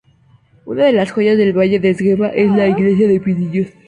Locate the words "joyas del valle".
1.11-1.77